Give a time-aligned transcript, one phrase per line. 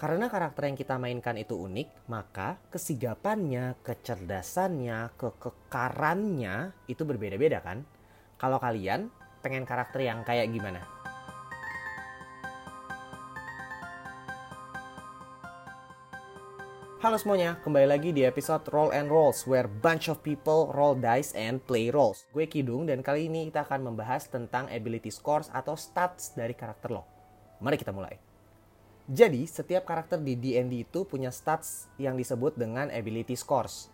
[0.00, 7.84] Karena karakter yang kita mainkan itu unik, maka kesigapannya, kecerdasannya, kekekarannya itu berbeda-beda kan?
[8.40, 9.12] Kalau kalian
[9.44, 10.88] pengen karakter yang kayak gimana?
[17.04, 21.36] Halo semuanya, kembali lagi di episode Roll and Rolls where bunch of people roll dice
[21.36, 22.24] and play roles.
[22.32, 26.88] Gue Kidung dan kali ini kita akan membahas tentang ability scores atau stats dari karakter
[26.88, 27.04] lo.
[27.60, 28.29] Mari kita mulai.
[29.10, 33.90] Jadi, setiap karakter di D&D itu punya stats yang disebut dengan ability scores.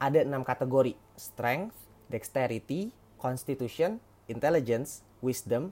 [0.00, 1.76] Ada enam kategori, strength,
[2.08, 2.88] dexterity,
[3.20, 5.68] constitution, intelligence, wisdom,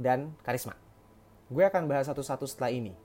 [0.00, 0.72] dan charisma.
[1.52, 2.96] Gue akan bahas satu-satu setelah ini.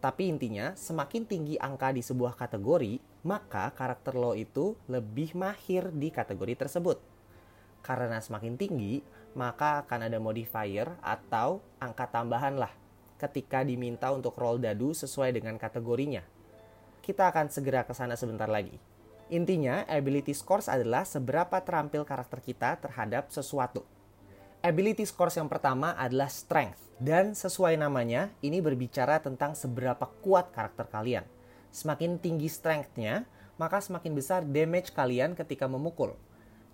[0.00, 2.96] Tapi intinya, semakin tinggi angka di sebuah kategori,
[3.28, 6.96] maka karakter lo itu lebih mahir di kategori tersebut.
[7.84, 9.04] Karena semakin tinggi,
[9.36, 12.85] maka akan ada modifier atau angka tambahan lah
[13.16, 16.24] ketika diminta untuk roll dadu sesuai dengan kategorinya.
[17.00, 18.76] Kita akan segera ke sana sebentar lagi.
[19.26, 23.82] Intinya, ability scores adalah seberapa terampil karakter kita terhadap sesuatu.
[24.62, 26.78] Ability scores yang pertama adalah strength.
[26.96, 31.26] Dan sesuai namanya, ini berbicara tentang seberapa kuat karakter kalian.
[31.74, 33.28] Semakin tinggi strength-nya,
[33.60, 36.16] maka semakin besar damage kalian ketika memukul.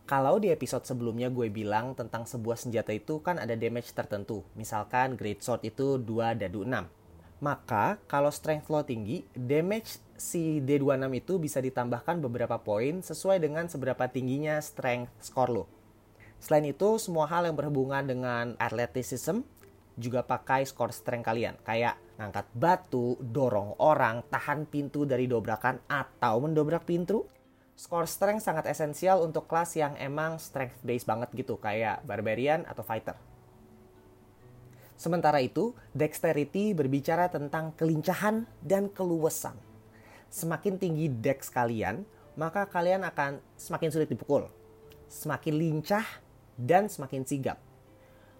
[0.02, 4.42] Kalau di episode sebelumnya gue bilang tentang sebuah senjata itu kan ada damage tertentu.
[4.58, 7.02] Misalkan Great Sword itu 2 dadu 6.
[7.42, 13.66] Maka kalau strength lo tinggi, damage si D26 itu bisa ditambahkan beberapa poin sesuai dengan
[13.66, 15.64] seberapa tingginya strength score lo.
[16.38, 19.42] Selain itu, semua hal yang berhubungan dengan athleticism
[19.98, 21.54] juga pakai skor strength kalian.
[21.62, 27.26] Kayak ngangkat batu, dorong orang, tahan pintu dari dobrakan, atau mendobrak pintu.
[27.72, 32.84] Skor strength sangat esensial untuk kelas yang emang strength based banget gitu, kayak barbarian atau
[32.84, 33.16] fighter.
[34.94, 39.58] Sementara itu, dexterity berbicara tentang kelincahan dan keluasan.
[40.30, 42.06] Semakin tinggi dex kalian,
[42.38, 44.46] maka kalian akan semakin sulit dipukul.
[45.10, 46.06] Semakin lincah
[46.54, 47.58] dan semakin sigap.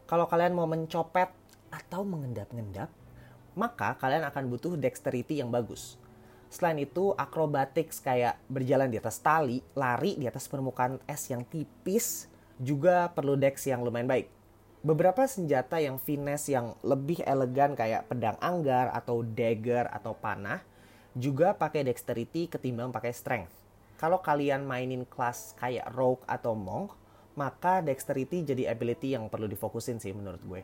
[0.07, 1.33] Kalau kalian mau mencopet
[1.73, 2.93] atau mengendap-endap,
[3.57, 6.01] maka kalian akan butuh dexterity yang bagus.
[6.53, 12.29] Selain itu, acrobatics kayak berjalan di atas tali, lari di atas permukaan es yang tipis,
[12.61, 14.29] juga perlu dex yang lumayan baik.
[14.85, 20.61] Beberapa senjata yang finesse yang lebih elegan kayak pedang anggar atau dagger atau panah
[21.17, 23.53] juga pakai dexterity ketimbang pakai strength.
[23.97, 26.93] Kalau kalian mainin kelas kayak rogue atau monk,
[27.33, 30.61] maka dexterity jadi ability yang perlu difokusin sih menurut gue.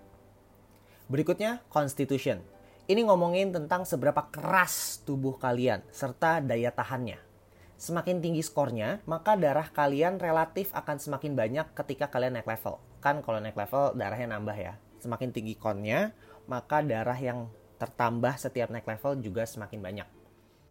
[1.09, 2.58] Berikutnya, constitution.
[2.89, 7.21] Ini ngomongin tentang seberapa keras tubuh kalian serta daya tahannya.
[7.77, 12.81] Semakin tinggi skornya, maka darah kalian relatif akan semakin banyak ketika kalian naik level.
[13.05, 14.81] Kan kalau naik level darahnya nambah ya.
[15.05, 16.17] Semakin tinggi konnya,
[16.49, 20.09] maka darah yang tertambah setiap naik level juga semakin banyak.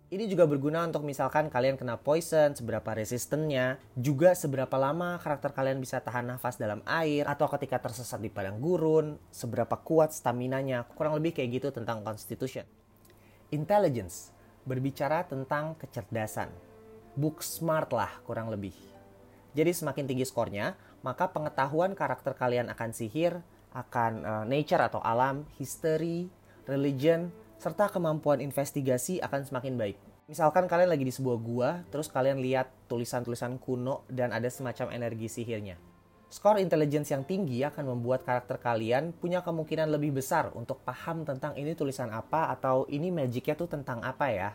[0.07, 5.83] Ini juga berguna untuk misalkan kalian kena poison, seberapa resistennya, juga seberapa lama karakter kalian
[5.83, 11.19] bisa tahan nafas dalam air, atau ketika tersesat di padang gurun, seberapa kuat stamina-nya, kurang
[11.19, 12.63] lebih kayak gitu tentang constitution.
[13.51, 14.31] Intelligence,
[14.63, 16.55] berbicara tentang kecerdasan.
[17.19, 18.79] Book smart lah kurang lebih.
[19.59, 23.43] Jadi semakin tinggi skornya, maka pengetahuan karakter kalian akan sihir,
[23.75, 26.31] akan uh, nature atau alam, history,
[26.63, 29.97] religion, serta kemampuan investigasi akan semakin baik.
[30.29, 35.31] Misalkan kalian lagi di sebuah gua, terus kalian lihat tulisan-tulisan kuno dan ada semacam energi
[35.31, 35.79] sihirnya.
[36.27, 41.55] Skor intelligence yang tinggi akan membuat karakter kalian punya kemungkinan lebih besar untuk paham tentang
[41.55, 44.51] ini tulisan apa atau ini magicnya tuh tentang apa ya.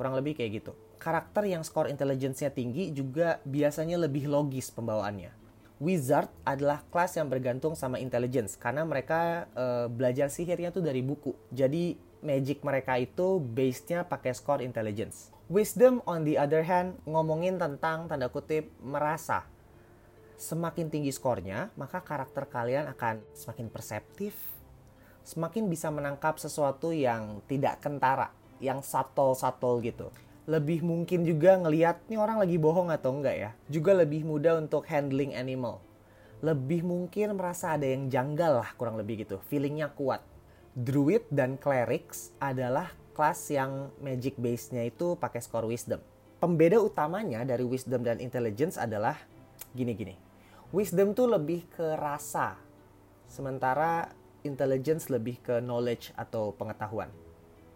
[0.00, 0.72] Kurang lebih kayak gitu.
[0.96, 5.36] Karakter yang skor intelligence-nya tinggi juga biasanya lebih logis pembawaannya.
[5.80, 11.32] Wizard adalah kelas yang bergantung sama intelligence karena mereka e, belajar sihirnya tuh dari buku.
[11.52, 15.32] Jadi magic mereka itu base-nya pakai score intelligence.
[15.50, 19.48] Wisdom on the other hand ngomongin tentang tanda kutip merasa.
[20.40, 24.32] Semakin tinggi skornya, maka karakter kalian akan semakin perseptif,
[25.20, 28.32] semakin bisa menangkap sesuatu yang tidak kentara,
[28.62, 30.08] yang subtle-subtle gitu.
[30.48, 33.50] Lebih mungkin juga ngeliat nih orang lagi bohong atau enggak ya.
[33.68, 35.84] Juga lebih mudah untuk handling animal.
[36.40, 39.36] Lebih mungkin merasa ada yang janggal lah kurang lebih gitu.
[39.52, 40.24] Feelingnya kuat
[40.70, 45.98] Druid dan Clerics adalah kelas yang magic base-nya itu pakai skor wisdom.
[46.38, 49.18] Pembeda utamanya dari wisdom dan intelligence adalah
[49.74, 50.14] gini-gini.
[50.70, 52.54] Wisdom tuh lebih ke rasa,
[53.26, 54.14] sementara
[54.46, 57.10] intelligence lebih ke knowledge atau pengetahuan.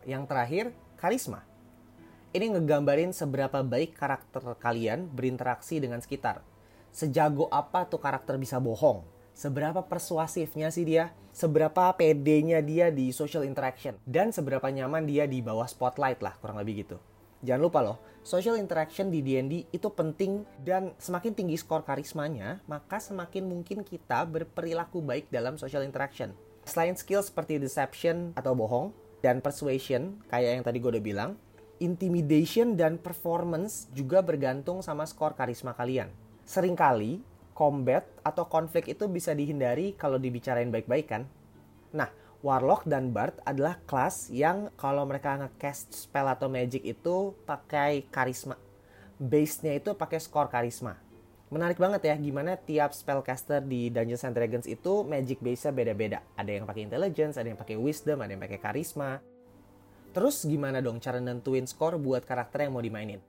[0.06, 0.64] Yang terakhir,
[0.94, 1.42] karisma.
[2.30, 6.46] Ini ngegambarin seberapa baik karakter kalian berinteraksi dengan sekitar.
[6.94, 9.02] Sejago apa tuh karakter bisa bohong,
[9.34, 11.10] Seberapa persuasifnya sih dia?
[11.34, 13.98] Seberapa pedenya dia di social interaction?
[14.06, 17.02] Dan seberapa nyaman dia di bawah spotlight lah, kurang lebih gitu.
[17.42, 23.02] Jangan lupa loh, social interaction di D&D itu penting dan semakin tinggi skor karismanya, maka
[23.02, 26.30] semakin mungkin kita berperilaku baik dalam social interaction.
[26.62, 31.30] Selain skill seperti deception atau bohong, dan persuasion, kayak yang tadi gue udah bilang,
[31.82, 36.08] intimidation dan performance juga bergantung sama skor karisma kalian.
[36.44, 41.22] Seringkali combat atau konflik itu bisa dihindari kalau dibicarain baik-baik kan.
[41.94, 42.10] Nah,
[42.44, 48.60] Warlock dan Bard adalah kelas yang kalau mereka nge-cast spell atau magic itu pakai karisma.
[49.16, 51.00] Base-nya itu pakai skor karisma.
[51.48, 56.18] Menarik banget ya gimana tiap spellcaster di Dungeons and Dragons itu magic base-nya beda-beda.
[56.34, 59.22] Ada yang pakai intelligence, ada yang pakai wisdom, ada yang pakai karisma.
[60.10, 63.22] Terus gimana dong cara nentuin skor buat karakter yang mau dimainin?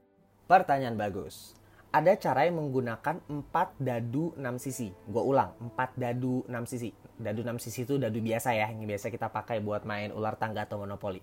[0.50, 1.56] Pertanyaan bagus
[1.94, 4.90] ada cara yang menggunakan 4 dadu 6 sisi.
[5.06, 6.90] Gue ulang, 4 dadu 6 sisi.
[7.16, 10.68] Dadu 6 sisi itu dadu biasa ya, yang biasa kita pakai buat main ular tangga
[10.68, 11.22] atau monopoli.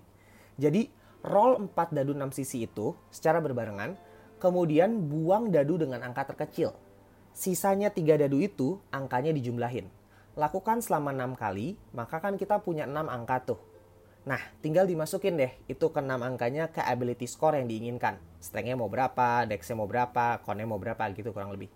[0.58, 0.90] Jadi,
[1.22, 3.94] roll 4 dadu 6 sisi itu secara berbarengan,
[4.42, 6.74] kemudian buang dadu dengan angka terkecil.
[7.34, 9.86] Sisanya 3 dadu itu angkanya dijumlahin.
[10.34, 13.60] Lakukan selama 6 kali, maka kan kita punya 6 angka tuh.
[14.24, 18.16] Nah, tinggal dimasukin deh itu ke 6 angkanya ke ability score yang diinginkan.
[18.40, 21.68] Strength-nya mau berapa, dex-nya mau berapa, con-nya mau berapa gitu kurang lebih.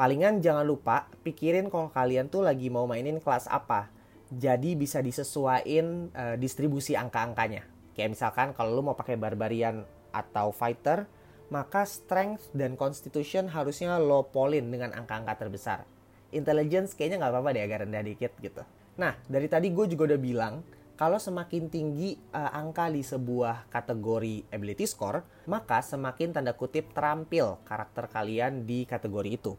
[0.00, 3.92] Palingan jangan lupa pikirin kalau kalian tuh lagi mau mainin kelas apa.
[4.32, 7.68] Jadi bisa disesuaikan uh, distribusi angka-angkanya.
[7.92, 9.84] Kayak misalkan kalau lu mau pakai barbarian
[10.16, 11.04] atau fighter,
[11.52, 15.84] maka strength dan constitution harusnya lo polin dengan angka-angka terbesar.
[16.32, 18.62] Intelligence kayaknya nggak apa-apa deh agak rendah dikit gitu.
[18.96, 20.64] Nah, dari tadi gue juga udah bilang,
[21.00, 27.56] kalau semakin tinggi uh, angka di sebuah kategori ability score, maka semakin tanda kutip terampil
[27.64, 29.56] karakter kalian di kategori itu.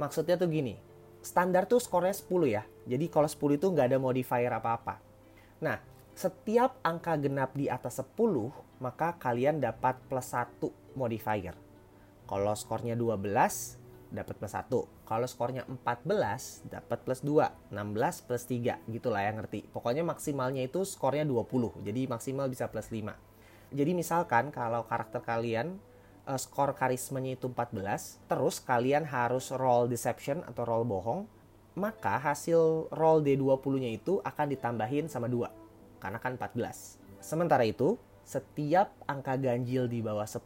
[0.00, 0.80] Maksudnya tuh gini,
[1.20, 2.64] standar tuh skornya 10 ya.
[2.88, 4.96] Jadi kalau 10 itu nggak ada modifier apa-apa.
[5.60, 5.76] Nah,
[6.16, 8.16] setiap angka genap di atas 10,
[8.80, 10.64] maka kalian dapat plus 1
[10.96, 11.52] modifier.
[12.24, 13.76] Kalau skornya 12,
[14.10, 14.66] dapat plus 1.
[15.06, 19.70] Kalau skornya 14 dapat plus 2, 16 plus 3 gitulah ya ngerti.
[19.70, 21.86] Pokoknya maksimalnya itu skornya 20.
[21.86, 23.14] Jadi maksimal bisa plus 5.
[23.70, 25.78] Jadi misalkan kalau karakter kalian
[26.26, 31.30] uh, skor karismanya itu 14, terus kalian harus roll deception atau roll bohong,
[31.78, 36.02] maka hasil roll D20-nya itu akan ditambahin sama 2.
[36.02, 37.22] Karena kan 14.
[37.22, 37.94] Sementara itu,
[38.26, 40.42] setiap angka ganjil di bawah 10,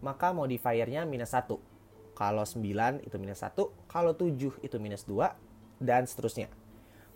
[0.00, 1.75] maka modifiernya minus 1
[2.16, 3.52] kalau 9 itu minus 1,
[3.86, 5.36] kalau 7 itu minus 2,
[5.76, 6.48] dan seterusnya.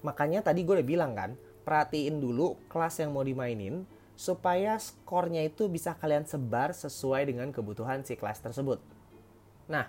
[0.04, 3.88] Makanya tadi gue udah bilang kan, perhatiin dulu kelas yang mau dimainin,
[4.20, 8.76] supaya skornya itu bisa kalian sebar sesuai dengan kebutuhan si kelas tersebut.
[9.72, 9.88] Nah,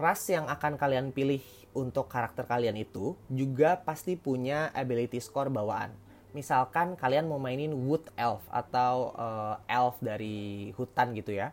[0.00, 1.44] ras yang akan kalian pilih
[1.76, 5.92] untuk karakter kalian itu juga pasti punya ability score bawaan.
[6.32, 11.52] Misalkan kalian mau mainin wood elf atau uh, elf dari hutan gitu ya.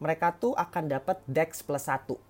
[0.00, 2.27] Mereka tuh akan dapat dex plus 1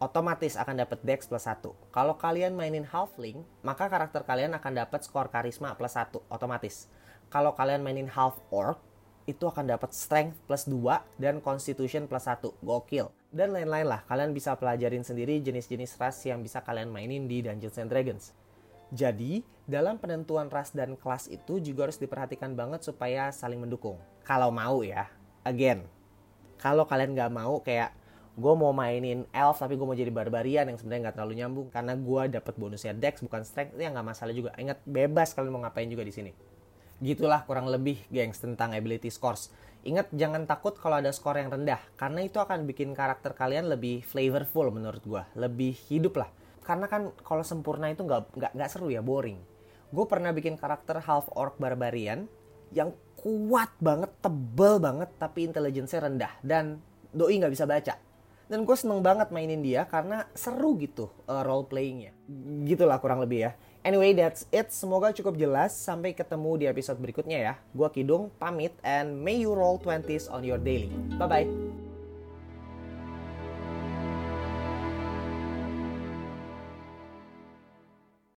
[0.00, 1.60] otomatis akan dapat dex plus 1.
[1.92, 6.88] Kalau kalian mainin halfling, maka karakter kalian akan dapat skor karisma plus 1 otomatis.
[7.28, 8.80] Kalau kalian mainin half orc,
[9.28, 12.42] itu akan dapat strength plus 2 dan constitution plus 1.
[12.64, 13.12] Gokil.
[13.30, 17.78] Dan lain-lain lah, kalian bisa pelajarin sendiri jenis-jenis ras yang bisa kalian mainin di Dungeons
[17.78, 18.34] and Dragons.
[18.90, 24.02] Jadi, dalam penentuan ras dan kelas itu juga harus diperhatikan banget supaya saling mendukung.
[24.26, 25.06] Kalau mau ya,
[25.46, 25.86] again,
[26.58, 27.94] kalau kalian nggak mau kayak
[28.40, 31.66] gue mau mainin elf tapi gue mau jadi barbarian yang sebenarnya nggak terlalu nyambung.
[31.68, 33.76] Karena gue dapat bonusnya dex bukan strength.
[33.76, 34.50] Itu ya nggak masalah juga.
[34.56, 36.32] Ingat bebas kalian mau ngapain juga di sini.
[37.04, 39.52] Gitulah kurang lebih gengs tentang ability scores.
[39.84, 41.80] Ingat jangan takut kalau ada skor yang rendah.
[42.00, 46.28] Karena itu akan bikin karakter kalian lebih flavorful menurut gue lebih hidup lah.
[46.64, 49.36] Karena kan kalau sempurna itu nggak nggak nggak seru ya boring.
[49.92, 52.24] Gue pernah bikin karakter half orc barbarian
[52.70, 56.32] yang kuat banget tebel banget tapi intelligence-nya rendah.
[56.40, 56.80] Dan
[57.10, 58.09] doi nggak bisa baca
[58.50, 62.10] dan gue seneng banget mainin dia karena seru gitu uh, role playingnya.
[62.66, 63.52] Gitulah kurang lebih ya.
[63.86, 64.74] Anyway that's it.
[64.74, 65.72] Semoga cukup jelas.
[65.72, 67.54] Sampai ketemu di episode berikutnya ya.
[67.70, 70.90] Gue Kidung pamit and may you roll 20s on your daily.
[71.14, 71.69] Bye bye